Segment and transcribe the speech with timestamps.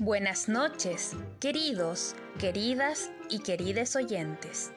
[0.00, 4.72] Buenas noches, queridos, queridas y querides oyentes.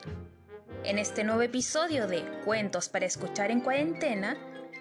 [0.84, 4.36] En este nuevo episodio de Cuentos para escuchar en cuarentena,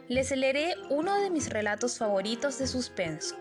[0.07, 3.35] les leeré uno de mis relatos favoritos de suspenso.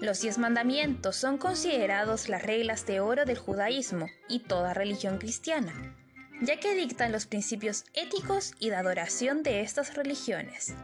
[0.00, 5.96] Los diez mandamientos son considerados las reglas de oro del judaísmo y toda religión cristiana,
[6.42, 10.74] ya que dictan los principios éticos y de adoración de estas religiones.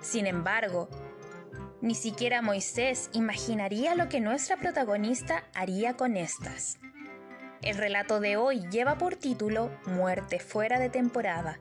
[0.00, 0.88] Sin embargo,
[1.80, 6.78] ni siquiera Moisés imaginaría lo que nuestra protagonista haría con estas.
[7.62, 11.60] El relato de hoy lleva por título Muerte fuera de temporada,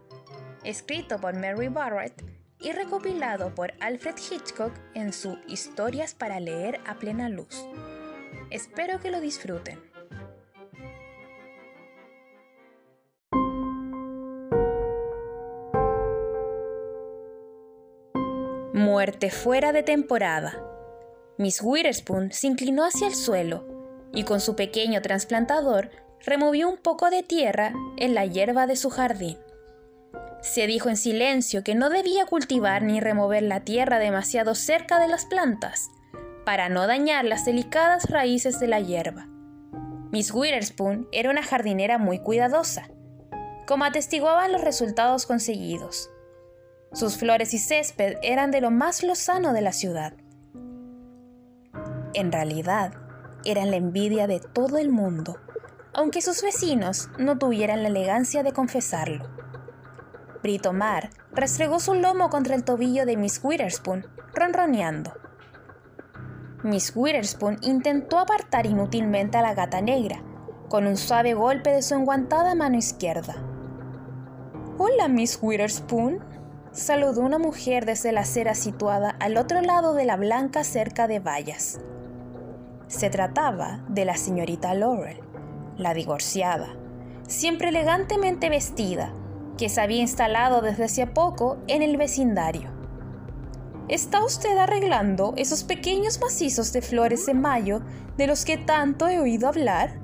[0.63, 2.23] escrito por Mary Barrett
[2.59, 7.65] y recopilado por Alfred Hitchcock en su Historias para leer a plena luz.
[8.49, 9.86] Espero que lo disfruten.
[19.31, 20.61] Fuera de temporada.
[21.37, 23.65] Miss Witherspoon se inclinó hacia el suelo
[24.13, 25.89] y con su pequeño trasplantador
[26.25, 29.37] removió un poco de tierra en la hierba de su jardín.
[30.41, 35.07] Se dijo en silencio que no debía cultivar ni remover la tierra demasiado cerca de
[35.07, 35.87] las plantas,
[36.45, 39.27] para no dañar las delicadas raíces de la hierba.
[40.11, 42.89] Miss Witherspoon era una jardinera muy cuidadosa,
[43.65, 46.09] como atestiguaban los resultados conseguidos.
[46.93, 50.13] Sus flores y césped eran de lo más lozano de la ciudad.
[52.13, 52.93] En realidad,
[53.45, 55.37] eran la envidia de todo el mundo,
[55.93, 59.25] aunque sus vecinos no tuvieran la elegancia de confesarlo.
[60.41, 65.13] Britomar restregó su lomo contra el tobillo de Miss Witherspoon, ronroneando.
[66.63, 70.23] Miss Witherspoon intentó apartar inútilmente a la gata negra,
[70.69, 73.35] con un suave golpe de su enguantada mano izquierda.
[74.77, 76.19] Hola, Miss Witherspoon,
[76.77, 81.19] saludó una mujer desde la acera situada al otro lado de la blanca cerca de
[81.19, 81.79] vallas.
[82.87, 85.19] Se trataba de la señorita Laurel,
[85.75, 86.67] la divorciada,
[87.27, 89.11] siempre elegantemente vestida,
[89.57, 92.69] que se había instalado desde hace poco en el vecindario.
[93.89, 97.81] ¿Está usted arreglando esos pequeños macizos de flores de mayo
[98.17, 99.99] de los que tanto he oído hablar?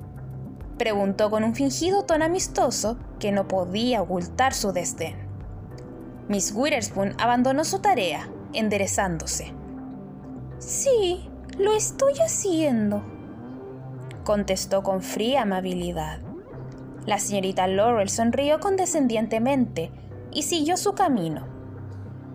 [0.76, 5.23] Preguntó con un fingido tono amistoso que no podía ocultar su desdén.
[6.28, 9.52] Miss Witherspoon abandonó su tarea, enderezándose.
[10.58, 13.02] Sí, lo estoy haciendo,
[14.24, 16.20] contestó con fría amabilidad.
[17.04, 19.90] La señorita Laurel sonrió condescendientemente
[20.32, 21.46] y siguió su camino.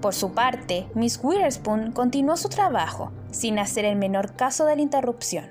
[0.02, 4.82] Por su parte, Miss Witherspoon continuó su trabajo, sin hacer el menor caso de la
[4.82, 5.48] interrupción.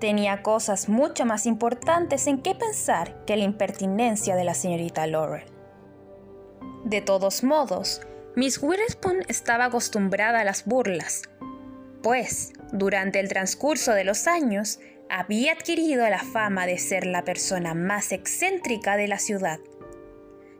[0.00, 5.53] Tenía cosas mucho más importantes en qué pensar que la impertinencia de la señorita Laurel.
[6.94, 8.02] De todos modos,
[8.36, 11.22] Miss Witherspoon estaba acostumbrada a las burlas,
[12.04, 14.78] pues, durante el transcurso de los años,
[15.10, 19.58] había adquirido la fama de ser la persona más excéntrica de la ciudad.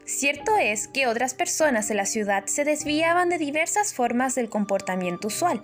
[0.06, 5.28] Cierto es que otras personas de la ciudad se desviaban de diversas formas del comportamiento
[5.28, 5.62] usual.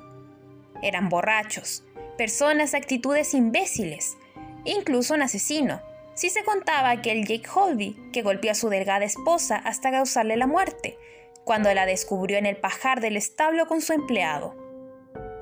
[0.85, 1.83] Eran borrachos,
[2.17, 4.17] personas de actitudes imbéciles,
[4.65, 5.83] incluso un asesino,
[6.21, 10.47] si se contaba aquel Jake Holby que golpeó a su delgada esposa hasta causarle la
[10.47, 10.99] muerte,
[11.45, 14.55] cuando la descubrió en el pajar del establo con su empleado.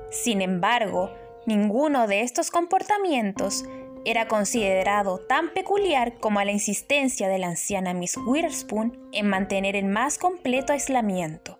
[0.09, 1.11] Sin embargo,
[1.45, 3.65] ninguno de estos comportamientos
[4.05, 9.83] era considerado tan peculiar como la insistencia de la anciana Miss Witherspoon en mantener el
[9.83, 11.59] más completo aislamiento.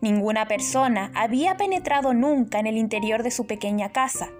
[0.00, 4.30] Ninguna persona había penetrado nunca en el interior de su pequeña casa,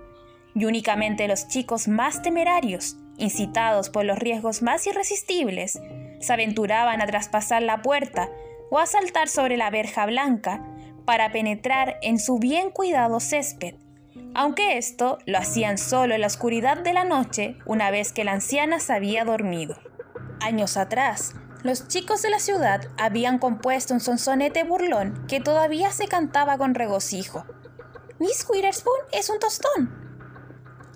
[0.54, 5.80] y únicamente los chicos más temerarios incitados por los riesgos más irresistibles,
[6.20, 8.28] se aventuraban a traspasar la puerta
[8.70, 10.64] o a saltar sobre la verja blanca
[11.04, 13.74] para penetrar en su bien cuidado césped,
[14.34, 18.32] aunque esto lo hacían solo en la oscuridad de la noche una vez que la
[18.32, 19.76] anciana se había dormido.
[20.40, 26.06] Años atrás, los chicos de la ciudad habían compuesto un sonsonete burlón que todavía se
[26.06, 27.44] cantaba con regocijo.
[28.20, 30.07] Miss Witherspoon es un tostón,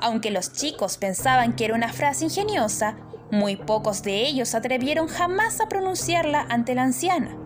[0.02, 2.96] aunque los chicos pensaban que era una frase ingeniosa,
[3.31, 7.37] muy pocos de ellos atrevieron jamás a pronunciarla ante la anciana,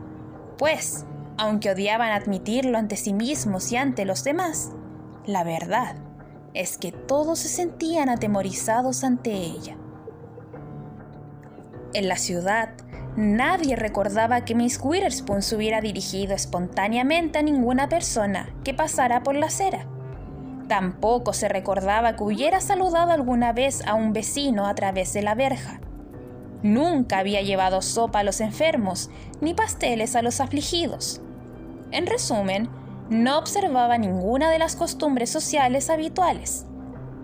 [0.56, 1.05] pues,
[1.37, 4.70] aunque odiaban admitirlo ante sí mismos y ante los demás,
[5.26, 5.97] la verdad
[6.55, 9.76] es que todos se sentían atemorizados ante ella.
[11.93, 12.70] En la ciudad,
[13.17, 19.35] nadie recordaba que Miss Witherspoon se hubiera dirigido espontáneamente a ninguna persona que pasara por
[19.35, 19.87] la acera
[20.69, 25.35] Tampoco se recordaba que hubiera saludado alguna vez a un vecino a través de la
[25.35, 25.81] verja.
[26.63, 29.11] Nunca había llevado sopa a los enfermos,
[29.41, 31.21] ni pasteles a los afligidos.
[31.93, 32.69] En resumen,
[33.09, 36.67] no observaba ninguna de las costumbres sociales habituales,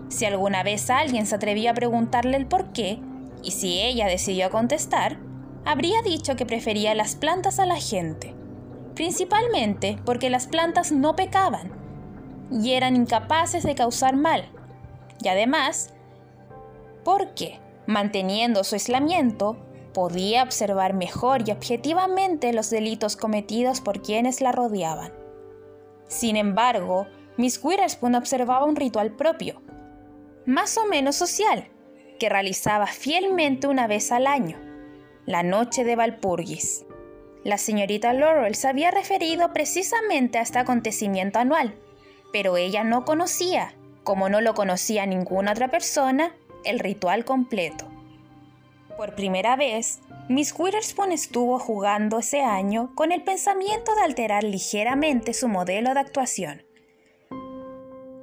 [0.07, 2.99] Si alguna vez alguien se atrevía a preguntarle el por qué,
[3.41, 5.17] y si ella decidió contestar,
[5.65, 8.35] habría dicho que prefería las plantas a la gente,
[8.93, 11.82] principalmente porque las plantas no pecaban
[12.53, 14.45] y eran incapaces de causar mal,
[15.21, 15.93] y además
[17.03, 19.57] porque, manteniendo su aislamiento,
[19.93, 25.11] podía observar mejor y objetivamente los delitos cometidos por quienes la rodeaban.
[26.07, 27.07] Sin embargo,
[27.37, 29.61] Miss Witherspoon observaba un ritual propio,
[30.45, 31.67] más o menos social,
[32.19, 34.57] que realizaba fielmente una vez al año,
[35.25, 36.85] la noche de Valpurgis.
[37.43, 41.75] La señorita Laurel se había referido precisamente a este acontecimiento anual,
[42.33, 46.35] pero ella no conocía, como no lo conocía ninguna otra persona,
[46.65, 47.87] el ritual completo.
[48.97, 55.33] Por primera vez, Miss Witherspoon estuvo jugando ese año con el pensamiento de alterar ligeramente
[55.33, 56.63] su modelo de actuación.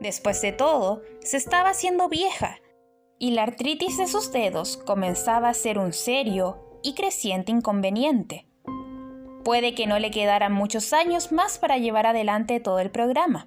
[0.01, 2.59] Después de todo, se estaba haciendo vieja
[3.19, 8.47] y la artritis de sus dedos comenzaba a ser un serio y creciente inconveniente.
[9.45, 13.45] Puede que no le quedaran muchos años más para llevar adelante todo el programa.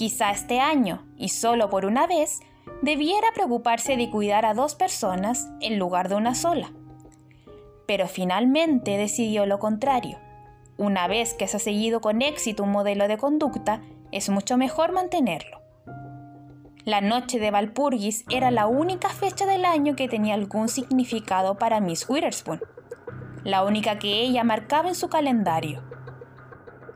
[0.00, 2.40] Quizá este año, y solo por una vez,
[2.80, 6.72] debiera preocuparse de cuidar a dos personas en lugar de una sola.
[7.86, 10.18] Pero finalmente decidió lo contrario.
[10.78, 14.92] Una vez que se ha seguido con éxito un modelo de conducta, es mucho mejor
[14.92, 15.60] mantenerlo.
[16.86, 21.78] La noche de Valpurgis era la única fecha del año que tenía algún significado para
[21.78, 22.62] Miss Witherspoon,
[23.44, 25.82] la única que ella marcaba en su calendario.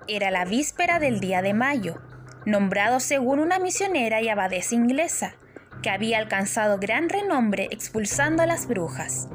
[0.09, 2.01] Era la víspera del día de mayo,
[2.47, 5.37] nombrado según una misionera y abadesa inglesa,
[5.83, 9.29] que había alcanzado gran renombre expulsando a las brujas.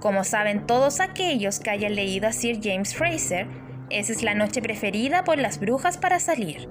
[0.00, 3.46] Como saben todos aquellos que hayan leído a Sir James Fraser,
[3.90, 6.68] esa es la noche preferida por las brujas para salir.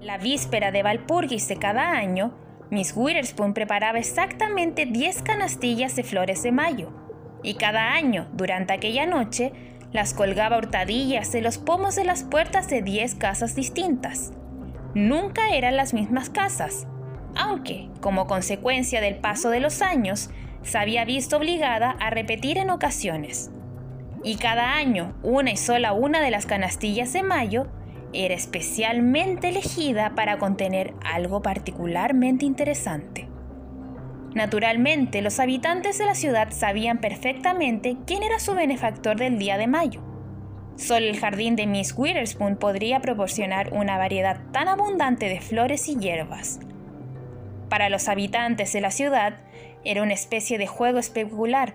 [0.00, 2.34] La víspera de Valpurgis de cada año,
[2.70, 6.92] Miss Witherspoon preparaba exactamente 10 canastillas de flores de mayo,
[7.42, 9.52] y cada año, durante aquella noche,
[9.92, 14.32] las colgaba hurtadillas de los pomos de las puertas de 10 casas distintas.
[14.98, 16.88] Nunca eran las mismas casas,
[17.36, 20.28] aunque, como consecuencia del paso de los años,
[20.62, 23.52] se había visto obligada a repetir en ocasiones.
[24.24, 27.68] Y cada año, una y sola una de las canastillas de mayo
[28.12, 33.28] era especialmente elegida para contener algo particularmente interesante.
[34.34, 39.68] Naturalmente, los habitantes de la ciudad sabían perfectamente quién era su benefactor del día de
[39.68, 40.07] mayo.
[40.78, 45.96] Solo el jardín de Miss Witherspoon podría proporcionar una variedad tan abundante de flores y
[45.96, 46.60] hierbas,
[47.68, 49.40] para los habitantes de la ciudad,
[49.84, 51.74] era una especie de juego especular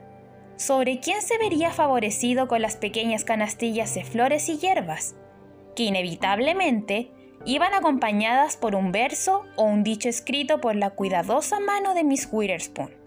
[0.55, 5.15] sobre quién se vería favorecido con las pequeñas canastillas de flores y hierbas,
[5.75, 7.11] que inevitablemente
[7.45, 12.27] iban acompañadas por un verso o un dicho escrito por la cuidadosa mano de Miss
[12.31, 13.02] Witherspoon.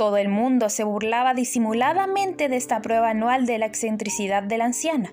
[0.00, 4.64] Todo el mundo se burlaba disimuladamente de esta prueba anual de la excentricidad de la
[4.64, 5.12] anciana.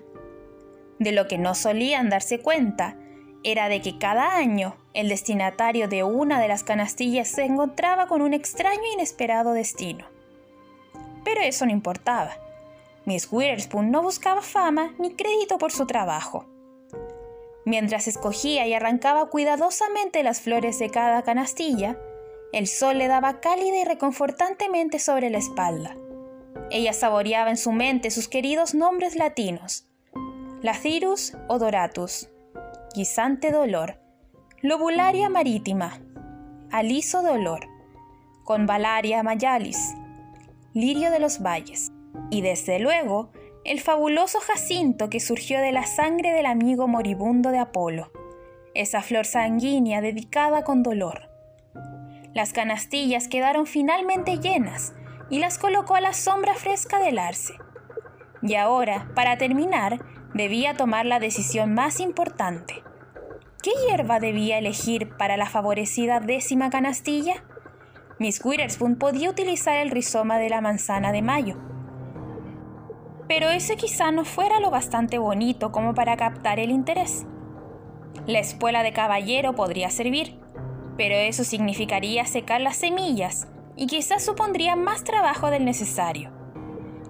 [0.98, 2.96] De lo que no solían darse cuenta
[3.44, 8.22] era de que cada año el destinatario de una de las canastillas se encontraba con
[8.22, 10.06] un extraño e inesperado destino.
[11.22, 12.38] Pero eso no importaba.
[13.04, 16.46] Miss Witherspoon no buscaba fama ni crédito por su trabajo.
[17.66, 21.98] Mientras escogía y arrancaba cuidadosamente las flores de cada canastilla,
[22.52, 25.96] el sol le daba cálida y reconfortantemente sobre la espalda.
[26.70, 29.86] Ella saboreaba en su mente sus queridos nombres latinos,
[30.60, 32.30] Lacirus odoratus,
[32.92, 34.00] guisante dolor,
[34.60, 36.00] lobularia marítima,
[36.72, 37.68] aliso dolor,
[38.42, 39.94] convalaria mayalis,
[40.74, 41.92] lirio de los valles,
[42.30, 43.30] y desde luego
[43.64, 48.10] el fabuloso jacinto que surgió de la sangre del amigo moribundo de Apolo,
[48.74, 51.27] esa flor sanguínea dedicada con dolor.
[52.34, 54.94] Las canastillas quedaron finalmente llenas
[55.30, 57.54] y las colocó a la sombra fresca del arce.
[58.42, 59.98] Y ahora, para terminar,
[60.34, 62.82] debía tomar la decisión más importante.
[63.62, 67.42] ¿Qué hierba debía elegir para la favorecida décima canastilla?
[68.18, 71.56] Miss Witherspoon podía utilizar el rizoma de la manzana de mayo.
[73.26, 77.26] Pero ese quizá no fuera lo bastante bonito como para captar el interés.
[78.26, 80.38] La espuela de caballero podría servir,
[80.98, 86.32] pero eso significaría secar las semillas y quizás supondría más trabajo del necesario.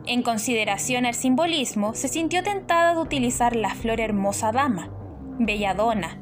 [0.06, 4.90] En consideración al simbolismo, se sintió tentada de utilizar la flor hermosa dama,
[5.38, 6.20] belladona,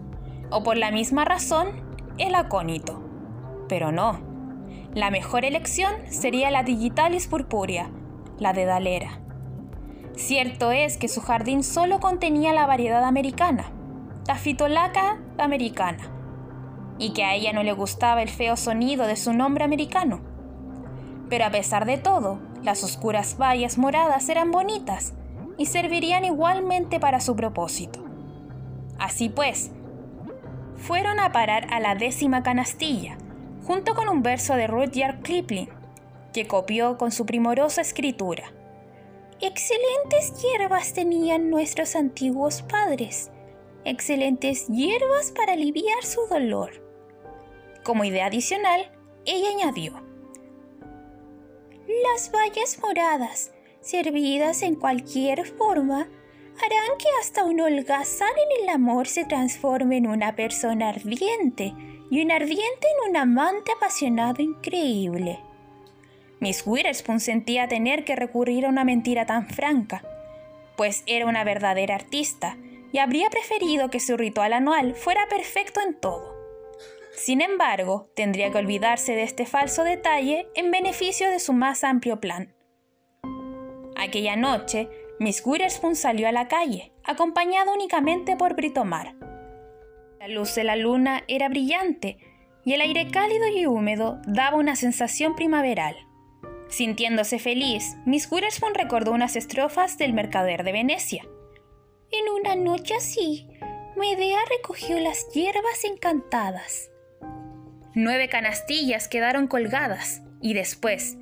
[0.51, 1.69] o por la misma razón,
[2.19, 3.03] el acónito.
[3.69, 4.21] Pero no.
[4.95, 7.91] La mejor elección sería la Digitalis purpurea,
[8.39, 9.21] la de Dalera.
[10.15, 13.73] Cierto es que su jardín solo contenía la variedad americana,
[14.27, 16.16] la fitolaca americana.
[16.99, 20.21] Y que a ella no le gustaba el feo sonido de su nombre americano.
[21.29, 25.15] Pero a pesar de todo, las oscuras vallas moradas eran bonitas
[25.59, 28.05] y servirían igualmente para su propósito.
[28.99, 29.71] Así pues,
[30.77, 33.19] fueron a parar a la décima canastilla,
[33.67, 35.69] junto con un verso de Rudyard Kipling,
[36.33, 38.53] que copió con su primorosa escritura.
[39.41, 43.31] Excelentes hierbas tenían nuestros antiguos padres,
[43.85, 46.86] excelentes hierbas para aliviar su dolor.
[47.87, 48.91] Como idea adicional,
[49.27, 49.93] ella añadió,
[52.03, 56.09] Las vallas moradas, servidas en cualquier forma,
[56.57, 61.75] harán que hasta un holgazán en el amor se transforme en una persona ardiente
[62.11, 65.39] y un ardiente en un amante apasionado increíble.
[66.41, 70.03] Miss Witherspoon sentía tener que recurrir a una mentira tan franca,
[70.77, 72.57] pues era una verdadera artista
[72.91, 76.36] y habría preferido que su ritual anual fuera perfecto en todo.
[77.17, 82.21] Sin embargo, tendría que olvidarse de este falso detalle en beneficio de su más amplio
[82.21, 82.55] plan.
[83.97, 89.15] Aquella noche, Miss Witherspoon salió a la calle, acompañada únicamente por Britomar.
[90.21, 92.19] La luz de la luna era brillante
[92.67, 95.97] y el aire cálido y húmedo daba una sensación primaveral.
[96.69, 101.27] Sintiéndose feliz, Miss Witherspoon recordó unas estrofas del Mercader de Venecia.
[102.11, 103.49] En una noche así,
[103.97, 106.91] Medea recogió las hierbas encantadas.
[107.99, 111.17] Nueve canastillas quedaron colgadas y después,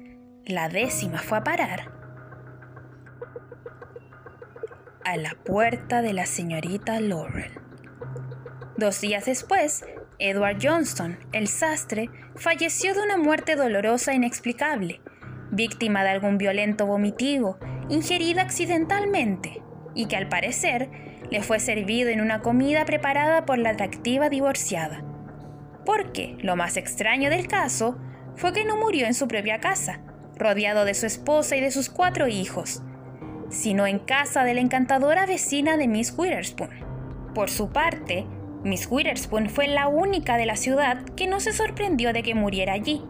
[0.45, 1.93] la décima fue a parar
[5.05, 7.53] a la puerta de la señorita Laurel.
[8.77, 9.87] Dos días después,
[10.19, 15.01] Edward Johnston, el sastre, falleció de una muerte dolorosa e inexplicable
[15.53, 17.57] víctima de algún violento vomitivo,
[17.89, 19.63] ingerido accidentalmente,
[19.95, 20.91] y que al parecer
[21.31, 25.14] le fue servido en una comida preparada por la atractiva divorciada.
[25.85, 27.99] Porque lo más extraño del caso
[28.37, 30.01] fue que no murió en su propia casa,
[30.37, 32.83] rodeado de su esposa y de sus cuatro hijos,
[33.51, 36.71] sino en casa de la encantadora vecina de Miss Witherspoon.
[37.35, 38.27] Por su parte,
[38.63, 42.73] Miss Witherspoon fue la única de la ciudad que no se sorprendió de que muriera
[42.73, 43.03] allí,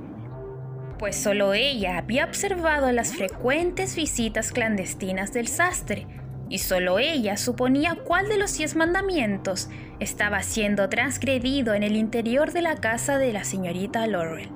[0.99, 6.07] pues solo ella había observado las frecuentes visitas clandestinas del sastre,
[6.49, 9.69] y solo ella suponía cuál de los diez mandamientos
[10.01, 14.51] estaba siendo transgredido en el interior de la casa de la señorita Laurel.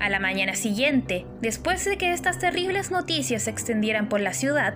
[0.00, 4.74] A la mañana siguiente, después de que estas terribles noticias se extendieran por la ciudad,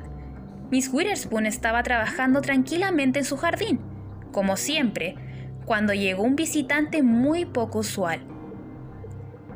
[0.70, 3.80] Miss Witherspoon estaba trabajando tranquilamente en su jardín,
[4.32, 5.16] como siempre,
[5.64, 8.20] cuando llegó un visitante muy poco usual,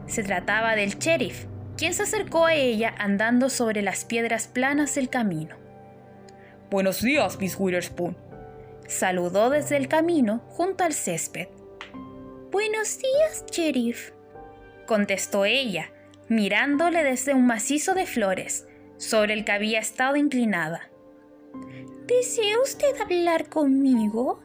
[0.06, 1.46] se trataba del sheriff,
[1.76, 5.56] quien se acercó a ella andando sobre las piedras planas del camino.
[6.68, 8.16] Buenos días, Miss Witherspoon.
[8.88, 11.46] Saludó desde el camino junto al césped.
[12.50, 14.10] Buenos días, sheriff,
[14.86, 15.92] contestó ella,
[16.28, 20.90] mirándole desde un macizo de flores, sobre el que había estado inclinada.
[22.06, 24.40] ¿Desea usted hablar conmigo?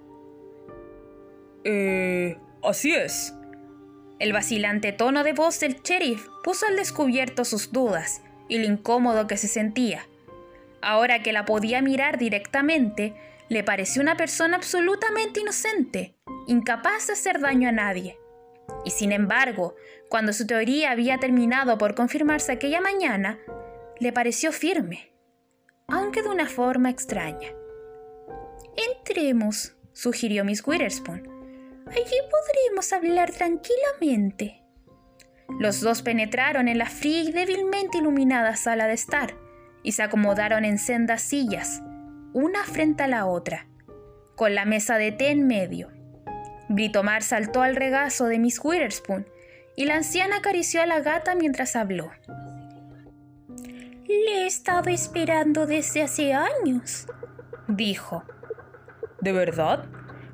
[1.63, 3.33] Eh, así es,
[4.19, 9.25] el vacilante tono de voz del sheriff puso al descubierto sus dudas y lo incómodo
[9.25, 10.05] que se sentía.
[10.81, 13.13] Ahora que la podía mirar directamente,
[13.49, 16.15] le pareció una persona absolutamente inocente,
[16.47, 18.17] incapaz de hacer daño a nadie.
[18.85, 19.75] Y sin embargo,
[20.09, 23.39] cuando su teoría había terminado por confirmarse aquella mañana,
[23.99, 25.13] le pareció firme,
[25.87, 27.49] aunque de una forma extraña.
[28.97, 31.27] Entremos, sugirió Miss Witherspoon.
[31.87, 34.63] Allí podremos hablar tranquilamente.
[35.59, 39.35] Los dos penetraron en la fría y débilmente iluminada sala de estar
[39.83, 41.81] y se acomodaron en sendas sillas,
[42.33, 43.67] una frente a la otra,
[44.35, 45.89] con la mesa de té en medio.
[46.69, 49.27] Britomar saltó al regazo de Miss Witherspoon
[49.75, 52.11] y la anciana acarició a la gata mientras habló.
[54.07, 57.07] Le he estado esperando desde hace años,
[57.67, 58.23] dijo.
[59.21, 59.85] ¿De verdad?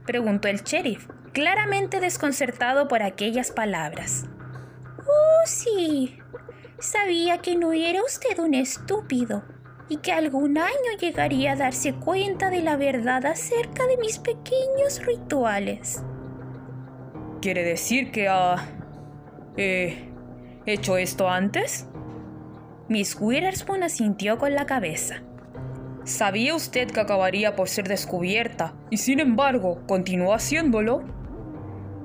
[0.05, 4.25] preguntó el sheriff, claramente desconcertado por aquellas palabras.
[4.99, 6.19] Oh, sí.
[6.79, 9.43] Sabía que no era usted un estúpido
[9.89, 15.03] y que algún año llegaría a darse cuenta de la verdad acerca de mis pequeños
[15.03, 16.03] rituales.
[17.41, 18.57] ¿Quiere decir que ha...
[19.55, 20.11] he
[20.67, 21.87] hecho esto antes?
[22.89, 25.23] Miss Witherspoon asintió con la cabeza.
[26.03, 31.03] Sabía usted que acabaría por ser descubierta y sin embargo continuó haciéndolo.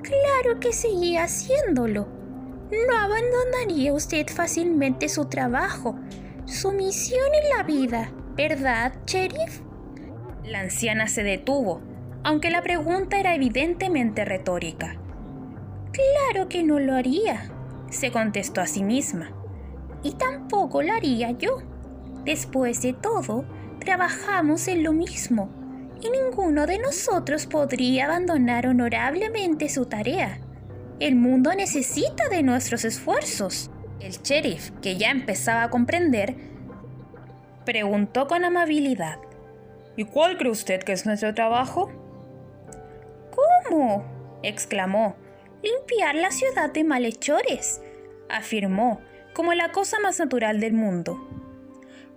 [0.03, 2.22] Claro que seguía haciéndolo.
[2.73, 5.95] No abandonaría usted fácilmente su trabajo,
[6.47, 9.61] su misión en la vida, ¿verdad, sheriff?
[10.43, 11.83] La anciana se detuvo,
[12.25, 14.97] aunque la pregunta era evidentemente retórica.
[15.93, 17.51] Claro que no lo haría,
[17.91, 19.33] se contestó a sí misma.
[20.03, 21.59] Y tampoco lo haría yo.
[22.25, 23.45] Después de todo,
[23.81, 25.51] trabajamos en lo mismo
[26.01, 30.41] y ninguno de nosotros podría abandonar honorablemente su tarea.
[31.03, 33.73] El mundo necesita de nuestros esfuerzos.
[33.99, 36.37] El sheriff, que ya empezaba a comprender,
[37.65, 39.19] preguntó con amabilidad.
[39.97, 41.91] ¿Y cuál cree usted que es nuestro trabajo?
[43.33, 44.05] ¿Cómo?
[44.45, 45.17] exclamó.
[45.65, 47.81] Limpiar la ciudad de malhechores,
[48.31, 49.01] afirmó,
[49.35, 51.19] como la cosa más natural del mundo.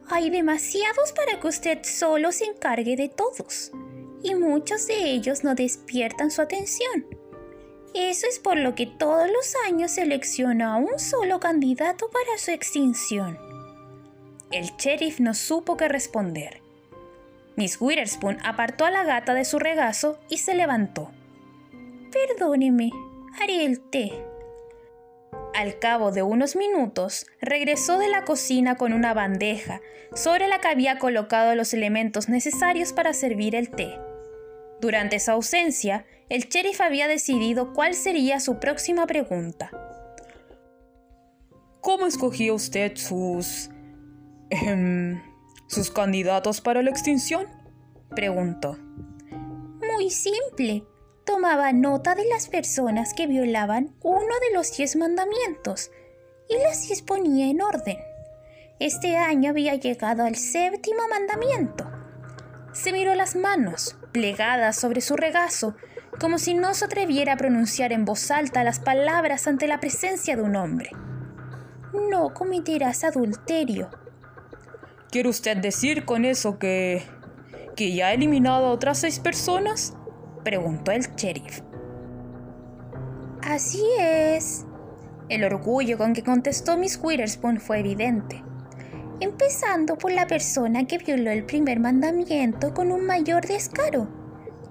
[0.10, 3.72] Hay demasiados para que usted solo se encargue de todos,
[4.22, 7.25] y muchos de ellos no despiertan su atención.
[7.96, 12.52] Eso es por lo que todos los años selecciona a un solo candidato para su
[12.52, 13.40] extinción.
[14.52, 16.62] El sheriff no supo qué responder.
[17.56, 21.12] Miss Witherspoon apartó a la gata de su regazo y se levantó.
[22.12, 22.92] Perdóneme,
[23.42, 24.12] haré el té.
[25.54, 29.80] Al cabo de unos minutos, regresó de la cocina con una bandeja
[30.14, 33.98] sobre la que había colocado los elementos necesarios para servir el té.
[34.82, 39.72] Durante su ausencia, el sheriff había decidido cuál sería su próxima pregunta.
[41.82, 43.70] ¿Cómo escogía usted sus...
[44.50, 45.22] Em,
[45.68, 47.48] sus candidatos para la extinción?
[48.16, 48.78] preguntó.
[49.96, 50.84] Muy simple
[51.26, 55.92] tomaba nota de las personas que violaban uno de los diez mandamientos
[56.48, 57.98] y las disponía en orden.
[58.80, 61.90] Este año había llegado al séptimo mandamiento.
[62.74, 65.76] Se miró las manos, plegadas sobre su regazo,
[66.20, 70.36] como si no se atreviera a pronunciar en voz alta las palabras ante la presencia
[70.36, 70.90] de un hombre.
[72.10, 73.90] No cometerás adulterio.
[75.12, 77.04] ¿Quiere usted decir con eso que...
[77.76, 79.96] que ya ha eliminado a otras seis personas?
[80.44, 81.62] preguntó el sheriff.
[83.42, 84.66] Así es.
[85.30, 88.44] El orgullo con que contestó Miss Witherspoon fue evidente.
[89.20, 94.08] Empezando por la persona que violó el primer mandamiento con un mayor descaro,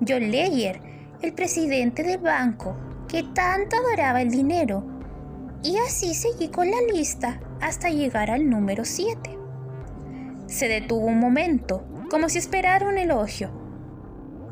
[0.07, 0.94] John Leyer,
[1.25, 2.77] el presidente del banco,
[3.09, 4.85] que tanto adoraba el dinero.
[5.63, 9.39] Y así seguí con la lista hasta llegar al número 7.
[10.47, 13.65] Se detuvo un momento, como si esperara un elogio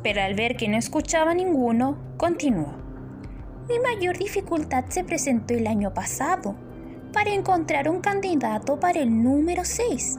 [0.03, 2.75] pero al ver que no escuchaba ninguno, continuó.
[3.69, 6.57] Mi mayor dificultad se presentó el año pasado,
[7.13, 10.19] para encontrar un candidato para el número 6.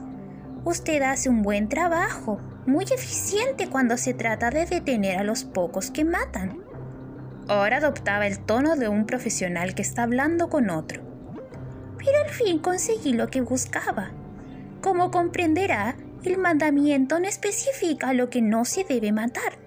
[0.64, 5.90] Usted hace un buen trabajo, muy eficiente cuando se trata de detener a los pocos
[5.90, 6.62] que matan.
[7.48, 11.02] Ahora adoptaba el tono de un profesional que está hablando con otro.
[11.98, 14.12] Pero al fin conseguí lo que buscaba.
[14.80, 19.64] Como comprenderá, el mandamiento no especifica lo que no se debe matar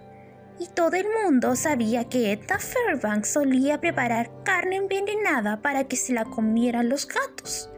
[0.59, 6.13] y todo el mundo sabía que Edna Fairbanks solía preparar carne envenenada para que se
[6.13, 7.69] la comieran los gatos.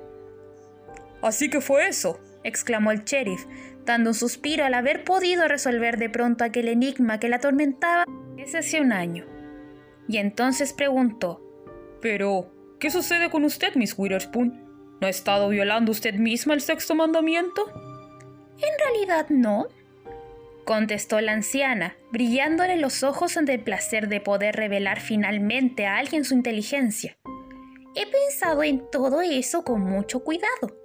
[1.22, 3.46] Así que fue eso, exclamó el sheriff,
[3.86, 8.60] dando un suspiro al haber podido resolver de pronto aquel enigma que la atormentaba desde
[8.60, 9.26] hace un año.
[10.08, 11.42] Y entonces preguntó,
[12.02, 14.98] Pero, ¿qué sucede con usted, Miss Witherspoon?
[15.02, 17.66] ¿No ha estado violando usted misma el sexto mandamiento?
[18.62, 19.68] En realidad no,
[20.66, 26.26] contestó la anciana, brillándole los ojos ante el placer de poder revelar finalmente a alguien
[26.26, 27.18] su inteligencia.
[27.96, 30.79] He pensado en todo eso con mucho cuidado.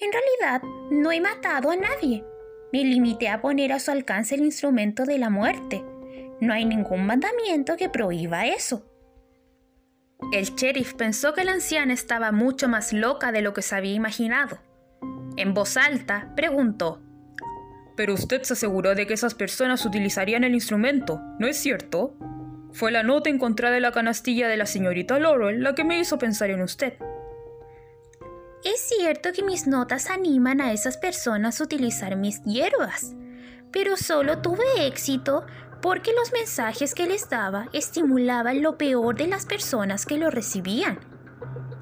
[0.00, 2.24] En realidad, no he matado a nadie.
[2.72, 5.84] Me limité a poner a su alcance el instrumento de la muerte.
[6.40, 8.90] No hay ningún mandamiento que prohíba eso.
[10.32, 13.94] El sheriff pensó que la anciana estaba mucho más loca de lo que se había
[13.94, 14.58] imaginado.
[15.36, 17.04] En voz alta, preguntó,
[17.96, 22.16] pero usted se aseguró de que esas personas utilizarían el instrumento, ¿no es cierto?
[22.72, 26.18] Fue la nota encontrada en la canastilla de la señorita Laurel la que me hizo
[26.18, 26.94] pensar en usted.
[28.64, 33.14] Es cierto que mis notas animan a esas personas a utilizar mis hierbas,
[33.70, 35.44] pero solo tuve éxito
[35.82, 40.98] porque los mensajes que les daba estimulaban lo peor de las personas que lo recibían.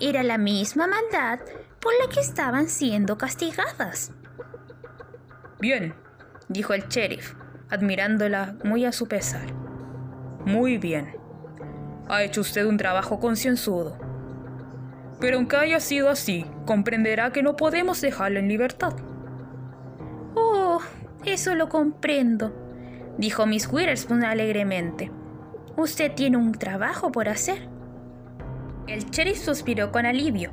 [0.01, 1.38] Era la misma maldad
[1.81, 4.11] por la que estaban siendo castigadas.
[5.61, 5.95] Bien,
[6.49, 7.35] dijo el sheriff,
[7.71, 9.53] admirándola muy a su pesar.
[10.45, 11.14] Muy bien.
[12.09, 14.12] Ha hecho usted un trabajo concienzudo.
[15.23, 18.93] Pero aunque haya sido así, comprenderá que no podemos dejarla en libertad.
[20.35, 20.81] Oh,
[21.25, 22.53] eso lo comprendo,
[23.19, 25.13] dijo Miss Witherspoon alegremente.
[25.77, 27.69] Usted tiene un trabajo por hacer.
[28.89, 30.53] El sheriff suspiró con alivio.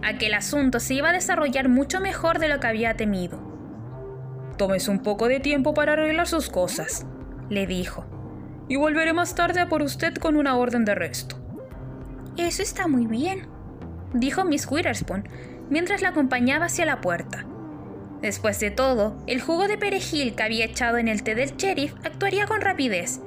[0.00, 3.42] Aquel asunto se iba a desarrollar mucho mejor de lo que había temido.
[4.56, 7.04] Tómese un poco de tiempo para arreglar sus cosas,
[7.50, 8.06] le dijo,
[8.68, 11.36] y volveré más tarde a por usted con una orden de arresto.
[12.36, 13.52] Eso está muy bien,
[14.14, 15.28] dijo Miss Witherspoon
[15.68, 17.44] mientras la acompañaba hacia la puerta.
[18.22, 21.94] Después de todo, el jugo de perejil que había echado en el té del sheriff
[22.04, 23.20] actuaría con rapidez.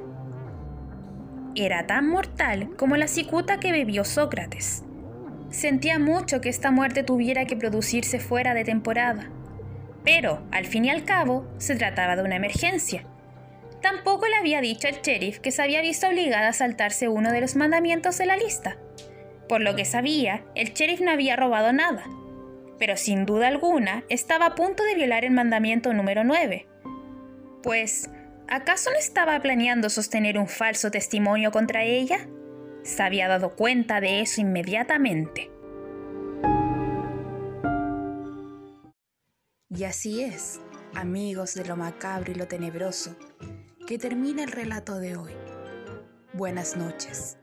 [1.56, 4.84] Era tan mortal como la cicuta que bebió Sócrates.
[5.50, 9.30] Sentía mucho que esta muerte tuviera que producirse fuera de temporada.
[10.04, 13.04] Pero, al fin y al cabo, se trataba de una emergencia.
[13.82, 17.42] Tampoco le había dicho al sheriff que se había visto obligada a saltarse uno de
[17.42, 18.78] los mandamientos de la lista.
[19.48, 22.04] Por lo que sabía, el sheriff no había robado nada,
[22.78, 26.68] pero sin duda alguna estaba a punto de violar el mandamiento número 9.
[27.64, 28.10] Pues,
[28.50, 32.28] ¿acaso no estaba planeando sostener un falso testimonio contra ella?
[32.84, 35.50] Se había dado cuenta de eso inmediatamente.
[39.70, 40.60] Y así es,
[40.94, 43.16] amigos de lo macabro y lo tenebroso,
[43.86, 45.34] que termina el relato de hoy.
[46.34, 47.38] Buenas noches.